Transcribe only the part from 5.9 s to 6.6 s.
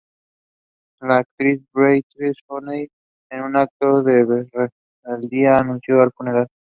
al funeral.